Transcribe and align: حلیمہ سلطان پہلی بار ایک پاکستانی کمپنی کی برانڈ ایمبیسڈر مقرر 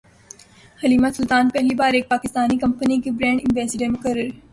حلیمہ 0.79 1.07
سلطان 1.15 1.49
پہلی 1.49 1.75
بار 1.75 1.93
ایک 1.93 2.09
پاکستانی 2.09 2.57
کمپنی 2.57 2.99
کی 3.01 3.11
برانڈ 3.11 3.41
ایمبیسڈر 3.41 3.89
مقرر 3.89 4.29